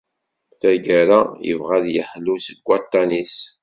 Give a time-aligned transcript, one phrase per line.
[0.59, 3.37] Taggara, yebɣa ad yeḥlu seg waṭṭan-is.